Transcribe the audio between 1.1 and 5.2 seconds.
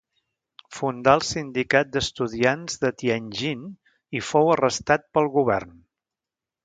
el sindicat d'estudiants de Tianjin i fou arrestat